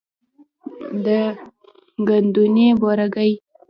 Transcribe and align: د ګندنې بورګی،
د 1.05 1.07
ګندنې 2.07 2.67
بورګی، 2.81 3.31